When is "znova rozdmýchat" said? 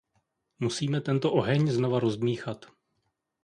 1.77-2.65